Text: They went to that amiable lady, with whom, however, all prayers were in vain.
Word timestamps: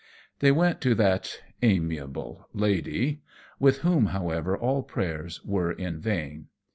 They 0.39 0.51
went 0.51 0.81
to 0.81 0.95
that 0.95 1.39
amiable 1.61 2.47
lady, 2.55 3.21
with 3.59 3.81
whom, 3.81 4.07
however, 4.07 4.57
all 4.57 4.81
prayers 4.81 5.45
were 5.45 5.71
in 5.71 5.99
vain. 5.99 6.47